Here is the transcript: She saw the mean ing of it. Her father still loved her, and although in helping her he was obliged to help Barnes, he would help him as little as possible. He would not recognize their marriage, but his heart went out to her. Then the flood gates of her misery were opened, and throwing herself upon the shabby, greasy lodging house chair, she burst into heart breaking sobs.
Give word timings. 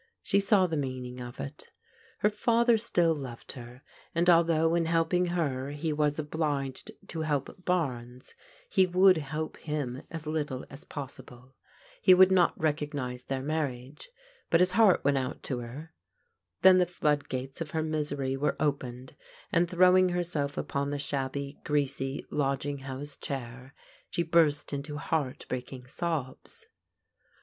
She 0.23 0.39
saw 0.39 0.65
the 0.65 0.75
mean 0.77 1.05
ing 1.05 1.21
of 1.21 1.39
it. 1.39 1.69
Her 2.21 2.29
father 2.31 2.75
still 2.79 3.13
loved 3.13 3.51
her, 3.51 3.83
and 4.15 4.31
although 4.31 4.73
in 4.73 4.85
helping 4.87 5.27
her 5.27 5.69
he 5.69 5.93
was 5.93 6.17
obliged 6.17 6.89
to 7.09 7.21
help 7.21 7.63
Barnes, 7.65 8.33
he 8.67 8.87
would 8.87 9.17
help 9.17 9.57
him 9.57 10.01
as 10.09 10.25
little 10.25 10.65
as 10.71 10.85
possible. 10.85 11.53
He 12.01 12.15
would 12.15 12.31
not 12.31 12.59
recognize 12.59 13.25
their 13.25 13.43
marriage, 13.43 14.09
but 14.49 14.59
his 14.59 14.71
heart 14.71 15.05
went 15.05 15.19
out 15.19 15.43
to 15.43 15.59
her. 15.59 15.93
Then 16.63 16.79
the 16.79 16.87
flood 16.87 17.29
gates 17.29 17.61
of 17.61 17.69
her 17.69 17.83
misery 17.83 18.35
were 18.35 18.55
opened, 18.59 19.15
and 19.53 19.69
throwing 19.69 20.09
herself 20.09 20.57
upon 20.57 20.89
the 20.89 20.97
shabby, 20.97 21.59
greasy 21.63 22.25
lodging 22.31 22.79
house 22.79 23.15
chair, 23.15 23.75
she 24.09 24.23
burst 24.23 24.73
into 24.73 24.97
heart 24.97 25.45
breaking 25.47 25.85
sobs. 25.85 26.65